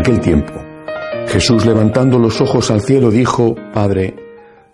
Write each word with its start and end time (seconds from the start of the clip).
aquel 0.00 0.20
tiempo, 0.20 0.54
Jesús 1.26 1.66
levantando 1.66 2.18
los 2.18 2.40
ojos 2.40 2.70
al 2.70 2.80
cielo 2.80 3.10
dijo, 3.10 3.54
Padre, 3.74 4.16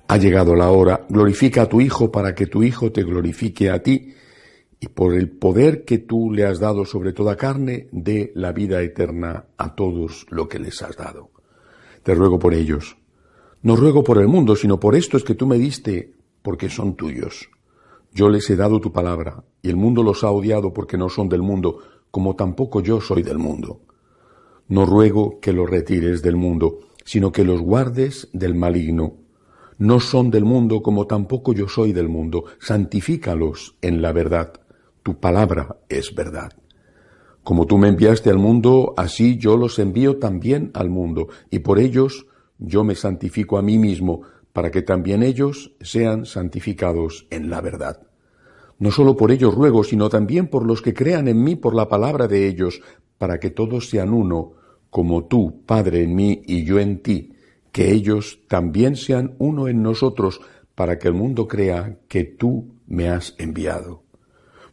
ha 0.06 0.18
llegado 0.18 0.54
la 0.54 0.70
hora, 0.70 1.04
glorifica 1.08 1.62
a 1.62 1.68
tu 1.68 1.80
Hijo 1.80 2.12
para 2.12 2.32
que 2.32 2.46
tu 2.46 2.62
Hijo 2.62 2.92
te 2.92 3.02
glorifique 3.02 3.68
a 3.68 3.82
ti, 3.82 4.14
y 4.78 4.86
por 4.86 5.14
el 5.14 5.28
poder 5.28 5.84
que 5.84 5.98
tú 5.98 6.30
le 6.30 6.44
has 6.44 6.60
dado 6.60 6.84
sobre 6.84 7.12
toda 7.12 7.36
carne, 7.36 7.88
dé 7.90 8.30
la 8.36 8.52
vida 8.52 8.80
eterna 8.82 9.46
a 9.56 9.74
todos 9.74 10.26
lo 10.30 10.46
que 10.46 10.60
les 10.60 10.80
has 10.82 10.96
dado. 10.96 11.30
Te 12.04 12.14
ruego 12.14 12.38
por 12.38 12.54
ellos. 12.54 12.96
No 13.62 13.74
ruego 13.74 14.04
por 14.04 14.18
el 14.18 14.28
mundo, 14.28 14.54
sino 14.54 14.78
por 14.78 14.94
estos 14.94 15.24
que 15.24 15.34
tú 15.34 15.48
me 15.48 15.58
diste, 15.58 16.12
porque 16.40 16.68
son 16.68 16.94
tuyos. 16.94 17.50
Yo 18.12 18.28
les 18.28 18.48
he 18.48 18.54
dado 18.54 18.80
tu 18.80 18.92
palabra, 18.92 19.42
y 19.60 19.70
el 19.70 19.76
mundo 19.76 20.04
los 20.04 20.22
ha 20.22 20.30
odiado 20.30 20.72
porque 20.72 20.96
no 20.96 21.08
son 21.08 21.28
del 21.28 21.42
mundo, 21.42 21.80
como 22.12 22.36
tampoco 22.36 22.80
yo 22.80 23.00
soy 23.00 23.24
del 23.24 23.38
mundo. 23.38 23.80
No 24.68 24.84
ruego 24.84 25.38
que 25.40 25.52
los 25.52 25.68
retires 25.70 26.22
del 26.22 26.36
mundo, 26.36 26.78
sino 27.04 27.30
que 27.30 27.44
los 27.44 27.60
guardes 27.60 28.28
del 28.32 28.54
maligno. 28.54 29.14
No 29.78 30.00
son 30.00 30.30
del 30.30 30.44
mundo 30.44 30.82
como 30.82 31.06
tampoco 31.06 31.52
yo 31.52 31.68
soy 31.68 31.92
del 31.92 32.08
mundo. 32.08 32.44
Santifícalos 32.58 33.76
en 33.80 34.02
la 34.02 34.12
verdad. 34.12 34.54
Tu 35.02 35.20
palabra 35.20 35.76
es 35.88 36.14
verdad. 36.14 36.52
Como 37.44 37.66
tú 37.66 37.78
me 37.78 37.86
enviaste 37.86 38.28
al 38.28 38.38
mundo, 38.38 38.92
así 38.96 39.36
yo 39.36 39.56
los 39.56 39.78
envío 39.78 40.18
también 40.18 40.72
al 40.74 40.90
mundo, 40.90 41.28
y 41.48 41.60
por 41.60 41.78
ellos 41.78 42.26
yo 42.58 42.82
me 42.82 42.96
santifico 42.96 43.56
a 43.56 43.62
mí 43.62 43.78
mismo, 43.78 44.22
para 44.52 44.72
que 44.72 44.82
también 44.82 45.22
ellos 45.22 45.76
sean 45.80 46.26
santificados 46.26 47.28
en 47.30 47.48
la 47.48 47.60
verdad. 47.60 48.02
No 48.80 48.90
solo 48.90 49.16
por 49.16 49.30
ellos 49.30 49.54
ruego, 49.54 49.84
sino 49.84 50.08
también 50.08 50.48
por 50.48 50.66
los 50.66 50.82
que 50.82 50.92
crean 50.92 51.28
en 51.28 51.44
mí 51.44 51.54
por 51.54 51.74
la 51.76 51.88
palabra 51.88 52.26
de 52.26 52.48
ellos, 52.48 52.80
para 53.18 53.38
que 53.38 53.50
todos 53.50 53.88
sean 53.88 54.12
uno, 54.12 54.52
como 54.90 55.24
tú, 55.24 55.62
Padre, 55.66 56.02
en 56.02 56.14
mí 56.14 56.42
y 56.46 56.64
yo 56.64 56.78
en 56.78 57.02
ti, 57.02 57.34
que 57.72 57.92
ellos 57.92 58.40
también 58.48 58.96
sean 58.96 59.34
uno 59.38 59.68
en 59.68 59.82
nosotros, 59.82 60.40
para 60.74 60.98
que 60.98 61.08
el 61.08 61.14
mundo 61.14 61.48
crea 61.48 61.98
que 62.08 62.24
tú 62.24 62.74
me 62.86 63.08
has 63.08 63.34
enviado. 63.38 64.02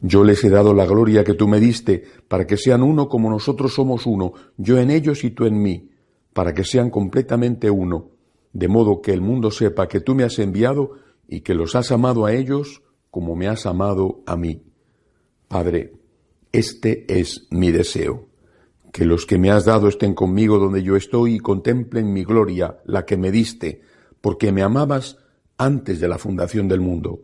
Yo 0.02 0.24
les 0.26 0.44
he 0.44 0.50
dado 0.50 0.74
la 0.74 0.86
gloria 0.86 1.24
que 1.24 1.34
tú 1.34 1.48
me 1.48 1.60
diste, 1.60 2.04
para 2.28 2.46
que 2.46 2.58
sean 2.58 2.84
uno 2.84 3.08
como 3.08 3.30
nosotros 3.30 3.74
somos 3.74 4.06
uno, 4.06 4.34
yo 4.58 4.78
en 4.78 4.92
ellos 4.92 5.24
y 5.24 5.32
tú 5.32 5.46
en 5.46 5.62
mí, 5.62 5.90
para 6.34 6.54
que 6.54 6.66
sean 6.66 6.90
completamente 6.90 7.70
uno, 7.70 8.10
de 8.52 8.68
modo 8.68 9.02
que 9.02 9.14
el 9.14 9.22
mundo 9.22 9.50
sepa 9.50 9.88
que 9.88 10.02
tú 10.02 10.14
me 10.14 10.24
has 10.24 10.40
enviado 10.40 10.92
y 11.28 11.42
que 11.42 11.54
los 11.54 11.76
has 11.76 11.92
amado 11.92 12.26
a 12.26 12.34
ellos 12.34 12.82
como 13.10 13.36
me 13.36 13.48
has 13.48 13.66
amado 13.66 14.24
a 14.26 14.36
mí. 14.36 14.62
Padre, 15.48 15.94
este 16.52 17.06
es 17.08 17.48
mi 17.50 17.72
deseo, 17.72 18.28
que 18.94 19.06
los 19.06 19.26
que 19.26 19.40
me 19.40 19.50
has 19.50 19.66
dado 19.66 19.88
estén 19.88 20.14
conmigo 20.14 20.60
donde 20.60 20.84
yo 20.84 20.96
estoy 20.96 21.36
y 21.36 21.40
contemplen 21.40 22.14
mi 22.14 22.24
gloria, 22.24 22.78
la 22.86 23.06
que 23.06 23.18
me 23.18 23.32
diste, 23.32 23.82
porque 24.22 24.52
me 24.52 24.62
amabas 24.62 25.18
antes 25.58 26.00
de 26.00 26.08
la 26.08 26.20
fundación 26.20 26.68
del 26.68 26.80
mundo. 26.80 27.22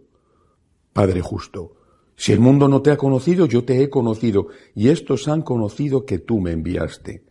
Padre 0.94 1.22
justo, 1.22 1.76
si 2.16 2.34
el 2.34 2.40
mundo 2.40 2.68
no 2.68 2.82
te 2.82 2.90
ha 2.90 2.98
conocido, 2.98 3.46
yo 3.46 3.66
te 3.66 3.84
he 3.84 3.90
conocido, 3.90 4.48
y 4.74 4.90
estos 4.90 5.28
han 5.28 5.44
conocido 5.44 6.08
que 6.08 6.18
tú 6.18 6.40
me 6.40 6.54
enviaste. 6.54 7.24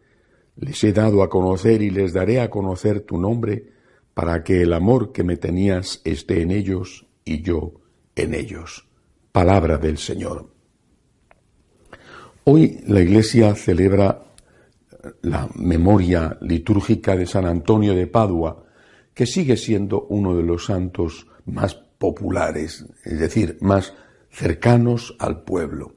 Les 0.54 0.84
he 0.84 0.92
dado 0.92 1.24
a 1.24 1.28
conocer 1.28 1.82
y 1.82 1.90
les 1.90 2.12
daré 2.12 2.40
a 2.40 2.48
conocer 2.48 3.00
tu 3.00 3.18
nombre, 3.18 3.72
para 4.14 4.44
que 4.44 4.62
el 4.62 4.72
amor 4.72 5.10
que 5.10 5.24
me 5.24 5.36
tenías 5.36 6.00
esté 6.04 6.42
en 6.42 6.52
ellos 6.52 7.08
y 7.24 7.42
yo 7.42 7.74
en 8.14 8.34
ellos. 8.34 8.86
Palabra 9.32 9.78
del 9.78 9.98
Señor. 9.98 10.48
Hoy 12.44 12.80
la 12.86 13.00
Iglesia 13.00 13.54
celebra 13.56 14.27
la 15.22 15.48
memoria 15.54 16.36
litúrgica 16.40 17.16
de 17.16 17.26
San 17.26 17.46
Antonio 17.46 17.94
de 17.94 18.06
Padua, 18.06 18.64
que 19.14 19.26
sigue 19.26 19.56
siendo 19.56 20.06
uno 20.08 20.36
de 20.36 20.42
los 20.42 20.66
santos 20.66 21.26
más 21.44 21.74
populares, 21.74 22.86
es 23.04 23.18
decir, 23.18 23.58
más 23.60 23.94
cercanos 24.30 25.16
al 25.18 25.42
pueblo. 25.42 25.94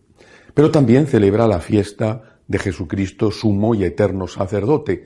Pero 0.54 0.72
también 0.72 1.08
celebra 1.08 1.48
la 1.48 1.60
fiesta 1.60 2.40
de 2.48 2.60
Jesucristo, 2.60 3.32
sumo 3.32 3.76
y 3.76 3.84
eterno 3.84 4.28
sacerdote, 4.28 5.06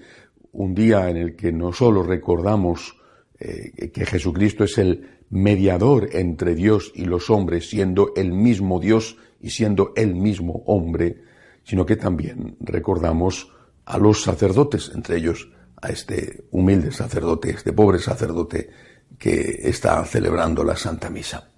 un 0.51 0.73
día 0.73 1.09
en 1.09 1.17
el 1.17 1.35
que 1.35 1.51
no 1.51 1.73
solo 1.73 2.01
recordamos 2.01 2.97
eh, 3.39 3.91
que 3.91 4.05
Jesucristo 4.05 4.63
es 4.63 4.77
el 4.77 5.09
mediador 5.29 6.09
entre 6.13 6.55
Dios 6.55 6.91
y 6.95 7.05
los 7.05 7.29
hombres, 7.29 7.69
siendo 7.69 8.13
el 8.15 8.31
mismo 8.31 8.79
Dios 8.79 9.17
y 9.41 9.49
siendo 9.49 9.91
el 9.95 10.15
mismo 10.15 10.63
hombre, 10.65 11.23
sino 11.63 11.85
que 11.85 11.97
también 11.97 12.55
recordamos 12.61 13.51
a 13.85 13.97
los 13.97 14.23
sacerdotes, 14.23 14.91
entre 14.93 15.17
ellos 15.17 15.49
a 15.81 15.89
este 15.89 16.45
humilde 16.51 16.91
sacerdote, 16.91 17.51
este 17.51 17.73
pobre 17.73 17.99
sacerdote 17.99 18.69
que 19.17 19.59
está 19.63 20.03
celebrando 20.05 20.63
la 20.63 20.75
Santa 20.75 21.09
Misa. 21.09 21.49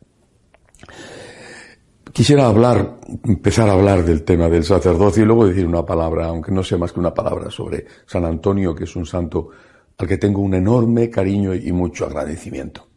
Quisiera 2.11 2.47
hablar, 2.47 2.99
empezar 3.23 3.69
a 3.69 3.73
hablar 3.73 4.03
del 4.03 4.23
tema 4.23 4.49
del 4.49 4.63
sacerdocio 4.63 5.23
y 5.23 5.25
luego 5.25 5.47
decir 5.47 5.65
una 5.65 5.85
palabra, 5.85 6.27
aunque 6.27 6.51
no 6.51 6.63
sea 6.63 6.77
más 6.77 6.91
que 6.91 6.99
una 6.99 7.13
palabra, 7.13 7.51
sobre 7.51 7.85
San 8.05 8.25
Antonio, 8.25 8.73
que 8.73 8.85
es 8.85 8.95
un 8.95 9.05
santo 9.05 9.49
al 9.97 10.07
que 10.07 10.17
tengo 10.17 10.41
un 10.41 10.53
enorme 10.53 11.09
cariño 11.09 11.53
y 11.53 11.71
mucho 11.71 12.05
agradecimiento. 12.05 12.87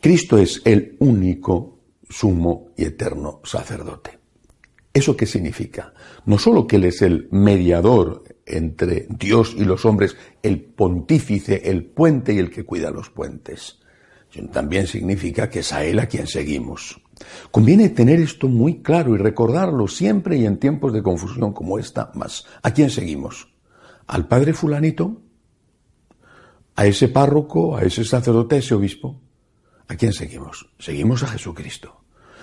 Cristo 0.00 0.38
es 0.38 0.62
el 0.64 0.96
único 1.00 1.78
sumo 2.08 2.70
y 2.76 2.84
eterno 2.84 3.40
sacerdote. 3.44 4.19
¿Eso 5.00 5.16
qué 5.16 5.24
significa? 5.24 5.94
No 6.26 6.38
solo 6.38 6.66
que 6.66 6.76
Él 6.76 6.84
es 6.84 7.00
el 7.00 7.26
mediador 7.30 8.22
entre 8.44 9.06
Dios 9.08 9.54
y 9.56 9.64
los 9.64 9.86
hombres, 9.86 10.14
el 10.42 10.60
pontífice, 10.60 11.70
el 11.70 11.86
puente 11.86 12.34
y 12.34 12.38
el 12.38 12.50
que 12.50 12.66
cuida 12.66 12.90
los 12.90 13.08
puentes. 13.08 13.78
También 14.52 14.86
significa 14.86 15.48
que 15.48 15.60
es 15.60 15.72
a 15.72 15.86
Él 15.86 16.00
a 16.00 16.06
quien 16.06 16.26
seguimos. 16.26 17.00
Conviene 17.50 17.88
tener 17.88 18.20
esto 18.20 18.46
muy 18.46 18.82
claro 18.82 19.14
y 19.14 19.18
recordarlo 19.18 19.88
siempre 19.88 20.36
y 20.36 20.44
en 20.44 20.58
tiempos 20.58 20.92
de 20.92 21.02
confusión 21.02 21.54
como 21.54 21.78
esta 21.78 22.12
más. 22.12 22.44
¿A 22.62 22.74
quién 22.74 22.90
seguimos? 22.90 23.54
¿Al 24.06 24.28
Padre 24.28 24.52
fulanito? 24.52 25.22
¿A 26.76 26.84
ese 26.84 27.08
párroco? 27.08 27.74
¿A 27.74 27.84
ese 27.84 28.04
sacerdote? 28.04 28.56
¿A 28.56 28.58
ese 28.58 28.74
obispo? 28.74 29.18
¿A 29.88 29.96
quién 29.96 30.12
seguimos? 30.12 30.68
Seguimos 30.78 31.22
a 31.22 31.28
Jesucristo. 31.28 32.02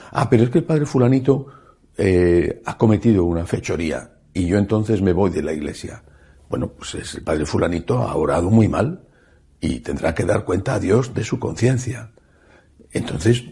Ah, 0.09 0.27
pero 0.27 0.45
es 0.45 0.49
que 0.49 0.57
el 0.57 0.65
Padre 0.65 0.87
fulanito 0.87 1.45
eh, 1.97 2.61
ha 2.65 2.77
cometido 2.77 3.23
una 3.23 3.45
fechoría 3.45 4.11
y 4.33 4.45
yo 4.45 4.57
entonces 4.57 5.01
me 5.01 5.13
voy 5.13 5.31
de 5.31 5.41
la 5.41 5.53
iglesia. 5.53 6.03
Bueno, 6.49 6.69
pues 6.69 6.95
es 6.95 7.15
el 7.15 7.23
padre 7.23 7.45
fulanito 7.45 7.97
ha 7.97 8.15
orado 8.15 8.49
muy 8.49 8.67
mal 8.67 9.03
y 9.59 9.79
tendrá 9.79 10.13
que 10.13 10.23
dar 10.23 10.45
cuenta 10.45 10.75
a 10.75 10.79
Dios 10.79 11.13
de 11.13 11.23
su 11.23 11.39
conciencia. 11.39 12.11
Entonces, 12.91 13.43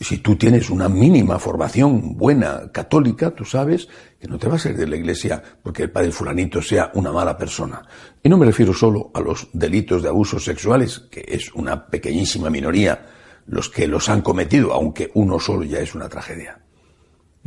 si 0.00 0.18
tú 0.18 0.36
tienes 0.36 0.70
una 0.70 0.88
mínima 0.88 1.38
formación 1.38 2.16
buena 2.16 2.70
católica, 2.70 3.30
tú 3.30 3.44
sabes 3.44 3.88
que 4.20 4.28
no 4.28 4.38
te 4.38 4.48
vas 4.48 4.64
a 4.64 4.70
ir 4.70 4.76
de 4.76 4.86
la 4.86 4.96
iglesia 4.96 5.42
porque 5.62 5.84
el 5.84 5.90
padre 5.90 6.12
fulanito 6.12 6.62
sea 6.62 6.92
una 6.94 7.10
mala 7.10 7.36
persona. 7.36 7.82
Y 8.22 8.28
no 8.28 8.36
me 8.36 8.46
refiero 8.46 8.72
solo 8.72 9.10
a 9.14 9.20
los 9.20 9.48
delitos 9.52 10.02
de 10.02 10.08
abusos 10.08 10.44
sexuales, 10.44 11.00
que 11.10 11.24
es 11.26 11.52
una 11.54 11.86
pequeñísima 11.86 12.50
minoría 12.50 13.06
los 13.46 13.68
que 13.70 13.88
los 13.88 14.08
han 14.08 14.20
cometido, 14.20 14.72
aunque 14.72 15.10
uno 15.14 15.40
solo 15.40 15.64
ya 15.64 15.80
es 15.80 15.94
una 15.94 16.08
tragedia. 16.08 16.60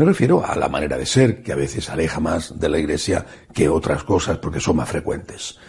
Me 0.01 0.07
refiero 0.07 0.44
a 0.44 0.56
la 0.56 0.67
manera 0.67 0.97
de 0.97 1.06
ser, 1.06 1.44
que 1.44 1.51
a 1.51 1.56
veces 1.56 1.88
aleja 1.91 2.19
más 2.19 2.59
de 2.59 2.67
la 2.67 2.79
Iglesia 2.79 3.23
que 3.53 3.69
otras 3.69 4.03
cosas 4.03 4.39
porque 4.39 4.59
son 4.59 4.78
más 4.78 4.89
frecuentes. 4.89 5.59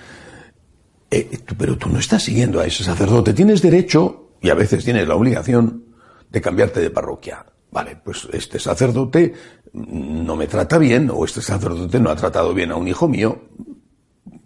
Eh, 1.11 1.39
pero 1.59 1.77
tú 1.77 1.91
no 1.91 1.99
estás 1.99 2.23
siguiendo 2.23 2.59
a 2.59 2.65
ese 2.65 2.83
sacerdote. 2.83 3.35
Tienes 3.35 3.61
derecho, 3.61 4.31
y 4.41 4.49
a 4.49 4.55
veces 4.55 4.87
tienes 4.87 5.07
la 5.07 5.17
obligación, 5.17 5.85
de 6.31 6.41
cambiarte 6.41 6.81
de 6.81 6.89
parroquia. 6.89 7.45
Vale, 7.71 8.01
pues 8.03 8.27
este 8.33 8.59
sacerdote 8.59 9.35
no 9.75 10.35
me 10.35 10.47
trata 10.47 10.79
bien, 10.79 11.11
o 11.13 11.27
este 11.27 11.43
sacerdote 11.43 12.01
no 12.01 12.09
ha 12.09 12.17
tratado 12.17 12.55
bien 12.55 12.73
a 12.73 12.77
un 12.77 12.89
hijo 12.89 13.09
mío. 13.09 13.39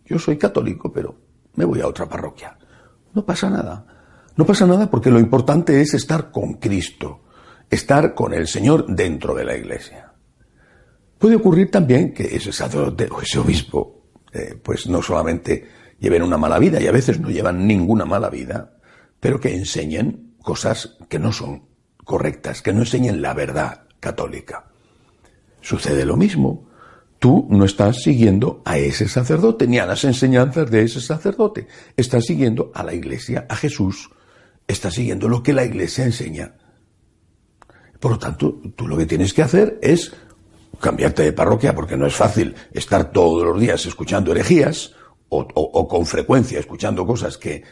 Yo 0.04 0.18
soy 0.18 0.36
católico, 0.36 0.92
pero 0.92 1.14
me 1.54 1.64
voy 1.64 1.80
a 1.80 1.86
otra 1.86 2.08
parroquia. 2.08 2.58
No 3.14 3.24
pasa 3.24 3.48
nada. 3.48 3.86
No 4.34 4.44
pasa 4.44 4.66
nada 4.66 4.90
porque 4.90 5.12
lo 5.12 5.20
importante 5.20 5.80
es 5.80 5.94
estar 5.94 6.32
con 6.32 6.54
Cristo 6.54 7.20
estar 7.70 8.14
con 8.14 8.32
el 8.34 8.46
Señor 8.46 8.86
dentro 8.86 9.34
de 9.34 9.44
la 9.44 9.56
iglesia. 9.56 10.12
Puede 11.18 11.36
ocurrir 11.36 11.70
también 11.70 12.12
que 12.12 12.36
ese 12.36 12.52
sacerdote 12.52 13.08
o 13.10 13.20
ese 13.20 13.38
obispo, 13.38 14.02
eh, 14.32 14.58
pues 14.62 14.86
no 14.86 15.02
solamente 15.02 15.66
lleven 15.98 16.22
una 16.22 16.36
mala 16.36 16.58
vida, 16.58 16.80
y 16.80 16.86
a 16.86 16.92
veces 16.92 17.18
no 17.20 17.30
llevan 17.30 17.66
ninguna 17.66 18.04
mala 18.04 18.28
vida, 18.28 18.76
pero 19.18 19.40
que 19.40 19.54
enseñen 19.54 20.34
cosas 20.42 20.96
que 21.08 21.18
no 21.18 21.32
son 21.32 21.64
correctas, 22.04 22.62
que 22.62 22.72
no 22.72 22.80
enseñen 22.80 23.22
la 23.22 23.34
verdad 23.34 23.86
católica. 23.98 24.66
Sucede 25.60 26.04
lo 26.04 26.16
mismo. 26.16 26.68
Tú 27.18 27.48
no 27.50 27.64
estás 27.64 28.02
siguiendo 28.02 28.62
a 28.64 28.78
ese 28.78 29.08
sacerdote 29.08 29.66
ni 29.66 29.78
a 29.78 29.86
las 29.86 30.04
enseñanzas 30.04 30.70
de 30.70 30.82
ese 30.82 31.00
sacerdote. 31.00 31.66
Estás 31.96 32.26
siguiendo 32.26 32.70
a 32.74 32.84
la 32.84 32.94
iglesia, 32.94 33.46
a 33.48 33.56
Jesús. 33.56 34.10
Estás 34.68 34.94
siguiendo 34.94 35.28
lo 35.28 35.42
que 35.42 35.54
la 35.54 35.64
iglesia 35.64 36.04
enseña. 36.04 36.54
Por 38.00 38.12
lo 38.12 38.18
tanto, 38.18 38.60
tú 38.74 38.86
lo 38.86 38.96
que 38.96 39.06
tienes 39.06 39.32
que 39.32 39.42
hacer 39.42 39.78
es 39.82 40.12
cambiarte 40.80 41.22
de 41.22 41.32
parroquia, 41.32 41.74
porque 41.74 41.96
no 41.96 42.06
es 42.06 42.14
fácil 42.14 42.54
estar 42.72 43.10
todos 43.10 43.44
los 43.44 43.60
días 43.60 43.84
escuchando 43.86 44.32
herejías 44.32 44.94
o, 45.28 45.88
con 45.88 46.06
frecuencia 46.06 46.58
escuchando 46.58 47.06
cosas 47.06 47.36
que, 47.36 47.62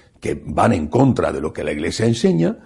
van 0.47 0.73
en 0.73 0.89
contra 0.89 1.31
de 1.31 1.41
lo 1.41 1.53
que 1.53 1.63
la 1.63 1.73
Iglesia 1.73 2.07
enseña, 2.07 2.57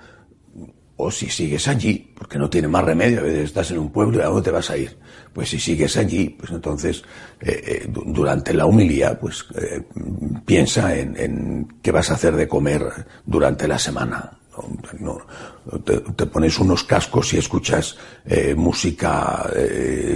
o 0.96 1.10
si 1.10 1.28
sigues 1.28 1.66
allí, 1.66 2.12
porque 2.16 2.38
no 2.38 2.48
tiene 2.48 2.68
más 2.68 2.84
remedio, 2.84 3.20
a 3.20 3.24
veces 3.24 3.44
estás 3.44 3.70
en 3.72 3.78
un 3.78 3.90
pueblo 3.90 4.18
y 4.18 4.20
a 4.20 4.26
dónde 4.26 4.42
te 4.42 4.50
vas 4.50 4.70
a 4.70 4.76
ir. 4.76 4.96
Pues 5.32 5.48
si 5.48 5.58
sigues 5.58 5.96
allí, 5.96 6.28
pues 6.30 6.52
entonces 6.52 7.02
eh, 7.40 7.62
eh, 7.66 7.88
durante 7.88 8.54
la 8.54 8.66
humilía, 8.66 9.18
pues 9.18 9.44
eh, 9.56 9.82
piensa 10.44 10.96
en, 10.96 11.66
qué 11.82 11.90
vas 11.90 12.10
a 12.10 12.14
hacer 12.14 12.36
de 12.36 12.46
comer 12.46 12.82
durante 13.26 13.66
la 13.66 13.78
semana. 13.78 14.37
No, 15.00 15.18
te, 15.84 16.26
pones 16.26 16.58
unos 16.58 16.84
cascos 16.84 17.34
y 17.34 17.38
escuchas 17.38 17.96
música 18.56 19.50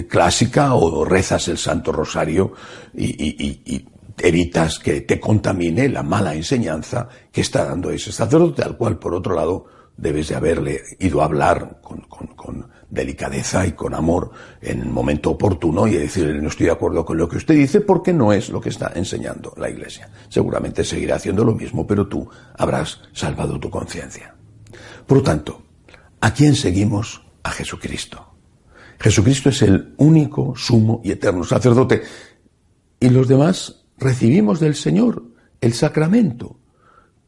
clásica 0.08 0.74
o 0.74 1.04
rezas 1.04 1.48
el 1.48 1.58
Santo 1.58 1.92
Rosario 1.92 2.52
y 2.94 3.86
evitas 4.18 4.78
que 4.78 5.02
te 5.02 5.18
contamine 5.18 5.88
la 5.88 6.02
mala 6.02 6.34
enseñanza 6.34 7.08
que 7.30 7.40
está 7.40 7.64
dando 7.64 7.90
ese 7.90 8.12
sacerdote, 8.12 8.62
al 8.62 8.76
cual, 8.76 8.98
por 8.98 9.14
otro 9.14 9.34
lado, 9.34 9.66
debes 9.96 10.28
de 10.28 10.36
haberle 10.36 10.80
ido 10.98 11.20
a 11.20 11.26
hablar 11.26 11.80
con, 11.82 12.61
delicadeza 12.92 13.66
y 13.66 13.72
con 13.72 13.94
amor 13.94 14.30
en 14.60 14.82
el 14.82 14.90
momento 14.90 15.30
oportuno 15.30 15.86
y 15.86 15.94
decirle 15.94 16.42
no 16.42 16.48
estoy 16.48 16.66
de 16.66 16.72
acuerdo 16.72 17.06
con 17.06 17.16
lo 17.16 17.26
que 17.26 17.38
usted 17.38 17.54
dice 17.54 17.80
porque 17.80 18.12
no 18.12 18.34
es 18.34 18.50
lo 18.50 18.60
que 18.60 18.68
está 18.68 18.92
enseñando 18.94 19.54
la 19.56 19.70
Iglesia. 19.70 20.10
Seguramente 20.28 20.84
seguirá 20.84 21.16
haciendo 21.16 21.42
lo 21.42 21.54
mismo, 21.54 21.86
pero 21.86 22.06
tú 22.06 22.28
habrás 22.54 23.00
salvado 23.14 23.58
tu 23.58 23.70
conciencia. 23.70 24.34
Por 25.06 25.18
lo 25.18 25.22
tanto, 25.22 25.62
¿a 26.20 26.34
quién 26.34 26.54
seguimos? 26.54 27.22
A 27.42 27.50
Jesucristo. 27.50 28.34
Jesucristo 29.00 29.48
es 29.48 29.62
el 29.62 29.94
único, 29.96 30.54
sumo 30.54 31.00
y 31.02 31.12
eterno 31.12 31.44
sacerdote. 31.44 32.02
Y 33.00 33.08
los 33.08 33.26
demás 33.26 33.86
recibimos 33.96 34.60
del 34.60 34.74
Señor 34.74 35.24
el 35.62 35.72
sacramento. 35.72 36.58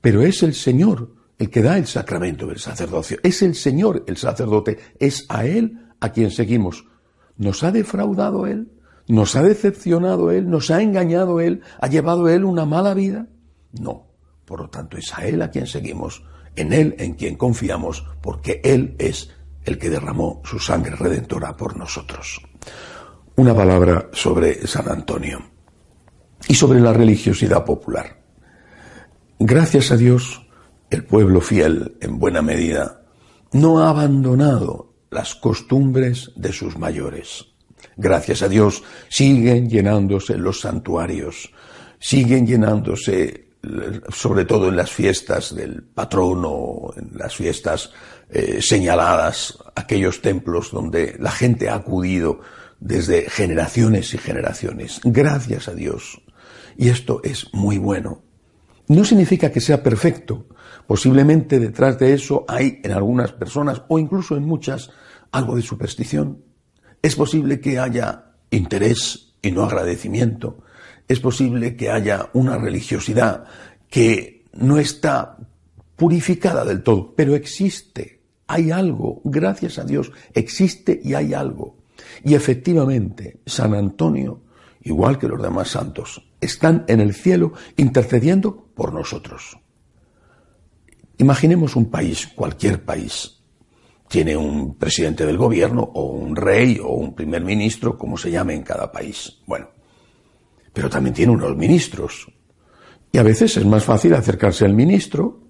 Pero 0.02 0.20
es 0.20 0.42
el 0.42 0.54
Señor 0.54 1.10
el 1.38 1.50
que 1.50 1.62
da 1.62 1.76
el 1.78 1.86
sacramento 1.86 2.46
del 2.46 2.58
sacerdocio. 2.58 3.18
Es 3.22 3.42
el 3.42 3.54
Señor 3.54 4.04
el 4.06 4.16
sacerdote, 4.16 4.78
es 4.98 5.26
a 5.28 5.44
Él 5.44 5.88
a 6.00 6.10
quien 6.10 6.30
seguimos. 6.30 6.84
¿Nos 7.36 7.62
ha 7.64 7.72
defraudado 7.72 8.46
Él? 8.46 8.70
¿Nos 9.08 9.36
ha 9.36 9.42
decepcionado 9.42 10.30
Él? 10.30 10.48
¿Nos 10.48 10.70
ha 10.70 10.82
engañado 10.82 11.40
Él? 11.40 11.62
¿Ha 11.80 11.88
llevado 11.88 12.28
Él 12.28 12.44
una 12.44 12.64
mala 12.64 12.94
vida? 12.94 13.26
No. 13.72 14.06
Por 14.44 14.60
lo 14.60 14.70
tanto, 14.70 14.96
es 14.96 15.12
a 15.14 15.26
Él 15.26 15.40
a 15.42 15.50
quien 15.50 15.66
seguimos, 15.66 16.22
en 16.54 16.72
Él 16.72 16.94
en 16.98 17.14
quien 17.14 17.36
confiamos, 17.36 18.06
porque 18.20 18.60
Él 18.62 18.94
es 18.98 19.30
el 19.64 19.78
que 19.78 19.90
derramó 19.90 20.42
su 20.44 20.58
sangre 20.58 20.94
redentora 20.96 21.56
por 21.56 21.76
nosotros. 21.76 22.40
Una 23.36 23.54
palabra 23.54 24.08
sobre 24.12 24.66
San 24.66 24.88
Antonio 24.88 25.42
y 26.46 26.54
sobre 26.54 26.80
la 26.80 26.92
religiosidad 26.92 27.64
popular. 27.64 28.22
Gracias 29.38 29.90
a 29.90 29.96
Dios, 29.96 30.43
el 30.94 31.04
pueblo 31.04 31.40
fiel, 31.40 31.96
en 32.00 32.18
buena 32.18 32.42
medida, 32.42 33.02
no 33.52 33.80
ha 33.80 33.90
abandonado 33.90 34.94
las 35.10 35.34
costumbres 35.34 36.32
de 36.36 36.52
sus 36.52 36.78
mayores. 36.78 37.46
Gracias 37.96 38.42
a 38.42 38.48
Dios 38.48 38.82
siguen 39.08 39.68
llenándose 39.68 40.36
los 40.36 40.60
santuarios, 40.60 41.52
siguen 41.98 42.46
llenándose, 42.46 43.50
sobre 44.08 44.44
todo 44.44 44.68
en 44.68 44.76
las 44.76 44.90
fiestas 44.90 45.54
del 45.54 45.82
patrono, 45.82 46.92
en 46.96 47.10
las 47.16 47.36
fiestas 47.36 47.90
eh, 48.30 48.60
señaladas, 48.60 49.58
aquellos 49.76 50.20
templos 50.20 50.70
donde 50.70 51.16
la 51.18 51.30
gente 51.30 51.68
ha 51.68 51.76
acudido 51.76 52.40
desde 52.80 53.30
generaciones 53.30 54.12
y 54.14 54.18
generaciones. 54.18 55.00
Gracias 55.04 55.68
a 55.68 55.74
Dios. 55.74 56.20
Y 56.76 56.88
esto 56.88 57.20
es 57.22 57.52
muy 57.52 57.78
bueno. 57.78 58.22
No 58.88 59.04
significa 59.04 59.50
que 59.50 59.60
sea 59.60 59.82
perfecto, 59.82 60.46
Posiblemente 60.86 61.58
detrás 61.58 61.98
de 61.98 62.12
eso 62.12 62.44
hay 62.46 62.80
en 62.82 62.92
algunas 62.92 63.32
personas 63.32 63.82
o 63.88 63.98
incluso 63.98 64.36
en 64.36 64.44
muchas 64.44 64.90
algo 65.32 65.56
de 65.56 65.62
superstición. 65.62 66.42
Es 67.00 67.16
posible 67.16 67.60
que 67.60 67.78
haya 67.78 68.32
interés 68.50 69.34
y 69.40 69.50
no 69.50 69.64
agradecimiento. 69.64 70.58
Es 71.08 71.20
posible 71.20 71.76
que 71.76 71.90
haya 71.90 72.28
una 72.34 72.56
religiosidad 72.58 73.44
que 73.88 74.44
no 74.52 74.78
está 74.78 75.38
purificada 75.96 76.64
del 76.64 76.82
todo, 76.82 77.14
pero 77.14 77.34
existe. 77.34 78.20
Hay 78.46 78.70
algo, 78.70 79.22
gracias 79.24 79.78
a 79.78 79.84
Dios, 79.84 80.12
existe 80.34 81.00
y 81.02 81.14
hay 81.14 81.32
algo. 81.32 81.76
Y 82.22 82.34
efectivamente, 82.34 83.38
San 83.46 83.74
Antonio, 83.74 84.42
igual 84.82 85.18
que 85.18 85.28
los 85.28 85.42
demás 85.42 85.68
santos, 85.68 86.26
están 86.40 86.84
en 86.88 87.00
el 87.00 87.14
cielo 87.14 87.52
intercediendo 87.76 88.63
por 88.74 88.92
nosotros. 88.92 89.58
Imaginemos 91.18 91.76
un 91.76 91.90
país, 91.90 92.26
cualquier 92.34 92.84
país. 92.84 93.40
Tiene 94.08 94.36
un 94.36 94.76
presidente 94.76 95.24
del 95.24 95.38
gobierno 95.38 95.82
o 95.82 96.06
un 96.06 96.36
rey 96.36 96.78
o 96.82 96.88
un 96.88 97.14
primer 97.14 97.42
ministro, 97.42 97.96
como 97.96 98.16
se 98.16 98.30
llame 98.30 98.54
en 98.54 98.62
cada 98.62 98.90
país. 98.90 99.40
Bueno, 99.46 99.68
pero 100.72 100.90
también 100.90 101.14
tiene 101.14 101.32
unos 101.32 101.56
ministros. 101.56 102.26
Y 103.12 103.18
a 103.18 103.22
veces 103.22 103.56
es 103.56 103.64
más 103.64 103.84
fácil 103.84 104.14
acercarse 104.14 104.64
al 104.64 104.74
ministro, 104.74 105.40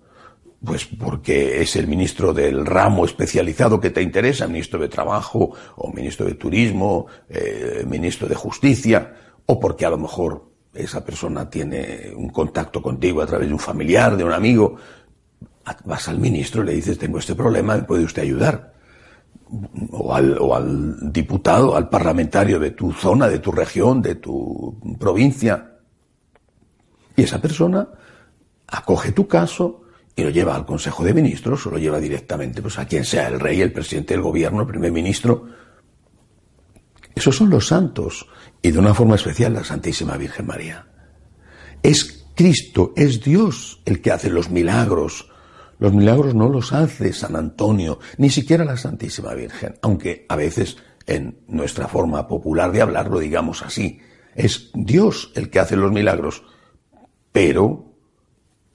pues 0.63 0.85
porque 0.87 1.61
es 1.61 1.77
el 1.77 1.87
ministro 1.87 2.33
del 2.33 2.65
ramo 2.65 3.05
especializado 3.05 3.81
que 3.81 3.91
te 3.91 4.03
interesa, 4.03 4.47
ministro 4.47 4.79
de 4.81 4.89
Trabajo 4.89 5.53
o 5.77 5.93
ministro 5.93 6.27
de 6.27 6.35
Turismo, 6.35 7.07
eh, 7.29 7.85
ministro 7.87 8.29
de 8.29 8.35
Justicia, 8.35 9.15
o 9.47 9.59
porque 9.59 9.85
a 9.85 9.91
lo 9.91 9.99
mejor 9.99 10.54
esa 10.75 11.05
persona 11.05 11.49
tiene 11.49 12.13
un 12.15 12.31
contacto 12.31 12.83
contigo 12.83 13.23
a 13.23 13.27
través 13.27 13.49
de 13.49 13.55
un 13.55 13.61
familiar, 13.61 14.17
de 14.17 14.25
un 14.25 14.33
amigo, 14.33 14.77
vas 15.85 16.09
al 16.09 16.19
ministro 16.19 16.63
y 16.63 16.67
le 16.67 16.75
dices, 16.75 16.99
tengo 16.99 17.19
este 17.19 17.35
problema, 17.35 17.77
¿me 17.77 17.83
puede 17.83 18.05
usted 18.05 18.23
ayudar? 18.23 18.75
O 19.91 20.15
al, 20.15 20.37
o 20.39 20.55
al 20.55 21.13
diputado, 21.13 21.77
al 21.77 21.89
parlamentario 21.89 22.59
de 22.59 22.73
tu 22.73 22.93
zona, 22.93 23.29
de 23.29 23.39
tu 23.39 23.53
región, 23.53 24.03
de 24.03 24.17
tu 24.17 24.97
provincia. 24.99 25.79
Y 27.17 27.23
esa 27.23 27.41
persona 27.41 27.89
acoge 28.67 29.13
tu 29.13 29.29
caso 29.29 29.83
y 30.17 30.23
lo 30.23 30.31
lleva 30.31 30.55
al 30.55 30.67
Consejo 30.67 31.05
de 31.05 31.15
Ministros 31.15 31.67
o 31.67 31.71
lo 31.71 31.79
lleva 31.79 31.99
directamente 31.99 32.63
pues, 32.63 32.79
a 32.79 32.87
quien 32.87 33.05
sea, 33.05 33.29
el 33.29 33.41
rey, 33.41 33.61
el 33.61 33.73
presidente 33.73 34.15
del 34.15 34.23
gobierno, 34.23 34.63
el 34.63 34.69
primer 34.69 34.93
ministro. 34.93 35.47
Esos 37.15 37.37
son 37.37 37.51
los 37.51 37.69
santos 37.69 38.27
y 38.61 38.71
de 38.71 38.79
una 38.79 38.95
forma 38.95 39.15
especial 39.15 39.53
la 39.53 39.65
Santísima 39.65 40.17
Virgen 40.17 40.47
María. 40.47 40.87
Es 41.83 42.27
Cristo, 42.35 42.93
es 42.97 43.23
Dios 43.23 43.81
el 43.85 44.01
que 44.01 44.11
hace 44.11 44.31
los 44.31 44.51
milagros, 44.51 45.31
los 45.79 45.93
milagros 45.93 46.35
no 46.35 46.49
los 46.49 46.73
hace 46.73 47.13
San 47.13 47.37
Antonio, 47.37 47.99
ni 48.19 48.31
siquiera 48.31 48.65
la 48.65 48.77
Santísima 48.77 49.35
Virgen, 49.35 49.77
aunque 49.83 50.27
a 50.29 50.37
veces 50.37 50.77
en 51.07 51.39
nuestra 51.49 51.89
forma 51.89 52.27
popular 52.27 52.73
de 52.73 52.83
hablar 52.83 53.11
lo 53.11 53.19
digamos 53.19 53.63
así. 53.63 54.01
Es 54.35 54.71
Dios 54.75 55.31
el 55.35 55.51
que 55.51 55.61
hace 55.61 55.77
los 55.77 55.93
milagros, 55.93 56.43
pero 57.31 57.93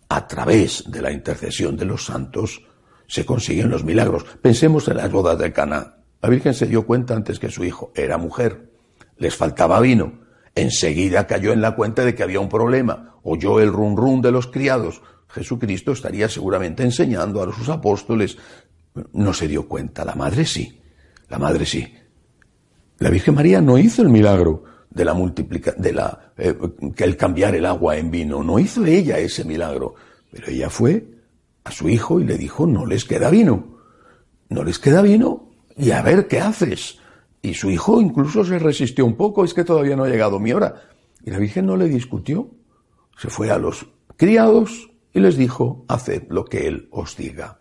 a 0.07 0.27
través 0.27 0.83
de 0.87 1.01
la 1.01 1.11
intercesión 1.11 1.75
de 1.75 1.85
los 1.85 2.05
santos 2.05 2.61
se 3.07 3.25
consiguen 3.25 3.69
los 3.69 3.83
milagros. 3.83 4.25
Pensemos 4.41 4.87
en 4.87 4.97
las 4.97 5.11
bodas 5.11 5.37
de 5.39 5.51
Cana. 5.51 5.95
La 6.21 6.29
Virgen 6.29 6.53
se 6.53 6.65
dio 6.65 6.85
cuenta 6.85 7.15
antes 7.15 7.39
que 7.39 7.49
su 7.49 7.63
hijo 7.63 7.91
era 7.95 8.17
mujer, 8.17 8.69
les 9.17 9.35
faltaba 9.35 9.79
vino. 9.79 10.19
Enseguida 10.55 11.27
cayó 11.27 11.53
en 11.53 11.61
la 11.61 11.75
cuenta 11.75 12.03
de 12.03 12.15
que 12.15 12.23
había 12.23 12.39
un 12.39 12.49
problema. 12.49 13.15
Oyó 13.23 13.59
el 13.59 13.71
rum 13.71 13.95
rum 13.95 14.21
de 14.21 14.31
los 14.31 14.47
criados. 14.47 15.01
Jesucristo 15.29 15.91
estaría 15.91 16.27
seguramente 16.27 16.83
enseñando 16.83 17.41
a 17.41 17.53
sus 17.53 17.69
apóstoles. 17.69 18.37
No 19.13 19.33
se 19.33 19.47
dio 19.47 19.67
cuenta, 19.67 20.03
la 20.03 20.15
madre 20.15 20.45
sí, 20.45 20.81
la 21.29 21.37
madre 21.37 21.65
sí. 21.65 21.87
La 22.97 23.09
Virgen 23.09 23.35
María 23.35 23.61
no 23.61 23.77
hizo 23.77 24.01
el 24.01 24.09
milagro 24.09 24.63
de 24.89 25.05
la 25.05 25.13
multiplica, 25.13 25.71
de 25.77 25.93
la, 25.93 26.33
eh, 26.35 26.57
que 26.95 27.03
el 27.03 27.15
cambiar 27.15 27.55
el 27.55 27.65
agua 27.65 27.95
en 27.95 28.09
vino, 28.11 28.43
no 28.43 28.59
hizo 28.59 28.83
ella 28.85 29.19
ese 29.19 29.45
milagro, 29.45 29.93
pero 30.31 30.47
ella 30.47 30.69
fue 30.69 31.05
a 31.63 31.71
su 31.71 31.87
hijo 31.87 32.19
y 32.19 32.25
le 32.25 32.37
dijo, 32.37 32.65
no 32.65 32.85
les 32.85 33.05
queda 33.05 33.29
vino, 33.29 33.77
no 34.49 34.63
les 34.63 34.79
queda 34.79 35.01
vino 35.01 35.48
y 35.79 35.91
a 35.91 36.01
ver 36.01 36.27
qué 36.27 36.39
haces. 36.39 36.99
Y 37.41 37.53
su 37.53 37.71
hijo 37.71 38.01
incluso 38.01 38.43
se 38.43 38.59
resistió 38.59 39.05
un 39.05 39.15
poco, 39.15 39.45
es 39.45 39.53
que 39.53 39.63
todavía 39.63 39.95
no 39.95 40.03
ha 40.03 40.09
llegado 40.09 40.39
mi 40.39 40.51
hora. 40.51 40.89
Y 41.23 41.31
la 41.31 41.39
Virgen 41.39 41.65
no 41.65 41.77
le 41.77 41.87
discutió, 41.87 42.49
se 43.17 43.29
fue 43.29 43.49
a 43.49 43.57
los 43.57 43.87
criados, 44.17 44.89
y 45.13 45.19
les 45.19 45.37
dijo, 45.37 45.85
haced 45.87 46.23
lo 46.29 46.45
que 46.45 46.67
Él 46.67 46.87
os 46.91 47.15
diga. 47.15 47.57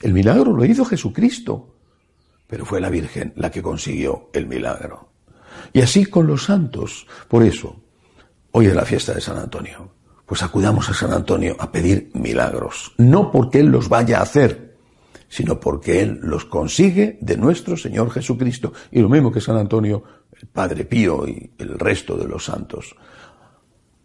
El 0.00 0.12
milagro 0.12 0.52
lo 0.52 0.64
hizo 0.64 0.84
Jesucristo, 0.84 1.74
pero 2.46 2.64
fue 2.64 2.80
la 2.80 2.90
Virgen 2.90 3.32
la 3.36 3.50
que 3.50 3.62
consiguió 3.62 4.30
el 4.32 4.46
milagro. 4.46 5.10
Y 5.72 5.80
así 5.80 6.06
con 6.06 6.26
los 6.26 6.44
santos. 6.44 7.06
Por 7.28 7.42
eso, 7.42 7.76
hoy 8.52 8.66
es 8.66 8.74
la 8.74 8.84
fiesta 8.84 9.12
de 9.12 9.20
San 9.20 9.38
Antonio. 9.38 9.90
Pues 10.24 10.42
acudamos 10.42 10.88
a 10.88 10.94
San 10.94 11.12
Antonio 11.12 11.56
a 11.58 11.70
pedir 11.70 12.10
milagros. 12.14 12.92
No 12.98 13.30
porque 13.30 13.60
Él 13.60 13.66
los 13.66 13.88
vaya 13.88 14.18
a 14.18 14.22
hacer, 14.22 14.65
sino 15.28 15.58
porque 15.58 16.00
Él 16.00 16.18
los 16.22 16.44
consigue 16.44 17.18
de 17.20 17.36
nuestro 17.36 17.76
Señor 17.76 18.10
Jesucristo. 18.10 18.72
Y 18.90 19.00
lo 19.00 19.08
mismo 19.08 19.32
que 19.32 19.40
San 19.40 19.56
Antonio, 19.56 20.02
el 20.40 20.48
Padre 20.48 20.84
Pío 20.84 21.26
y 21.26 21.50
el 21.58 21.78
resto 21.78 22.16
de 22.16 22.26
los 22.26 22.44
santos. 22.44 22.94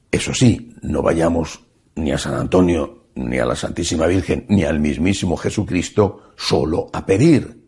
Eso 0.09 0.33
sí, 0.33 0.75
no 0.81 1.01
vayamos 1.01 1.61
ni 1.95 2.11
a 2.11 2.17
San 2.17 2.33
Antonio, 2.33 3.05
ni 3.15 3.37
a 3.39 3.45
la 3.45 3.55
Santísima 3.55 4.07
Virgen, 4.07 4.45
ni 4.49 4.63
al 4.63 4.79
mismísimo 4.79 5.37
Jesucristo 5.37 6.31
solo 6.35 6.89
a 6.93 7.05
pedir. 7.05 7.61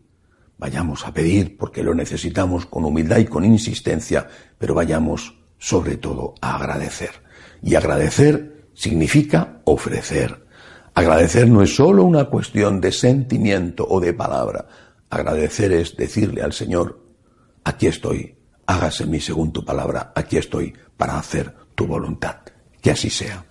Vayamos 0.58 1.06
a 1.06 1.12
pedir 1.12 1.56
porque 1.56 1.82
lo 1.82 1.94
necesitamos 1.94 2.66
con 2.66 2.84
humildad 2.84 3.18
y 3.18 3.24
con 3.24 3.44
insistencia, 3.44 4.28
pero 4.58 4.74
vayamos 4.74 5.38
sobre 5.58 5.96
todo 5.96 6.34
a 6.40 6.56
agradecer. 6.56 7.10
Y 7.62 7.74
agradecer 7.74 8.68
significa 8.74 9.62
ofrecer. 9.64 10.43
Agradecer 10.94 11.48
no 11.48 11.62
es 11.62 11.74
solo 11.74 12.04
una 12.04 12.26
cuestión 12.26 12.80
de 12.80 12.92
sentimiento 12.92 13.84
o 13.88 14.00
de 14.00 14.14
palabra. 14.14 14.66
Agradecer 15.10 15.72
es 15.72 15.96
decirle 15.96 16.42
al 16.42 16.52
Señor, 16.52 17.00
aquí 17.64 17.88
estoy, 17.88 18.36
hágase 18.66 19.04
mi 19.06 19.20
según 19.20 19.52
tu 19.52 19.64
palabra, 19.64 20.12
aquí 20.14 20.36
estoy 20.36 20.72
para 20.96 21.18
hacer 21.18 21.52
tu 21.74 21.86
voluntad. 21.86 22.36
Que 22.80 22.92
así 22.92 23.10
sea. 23.10 23.44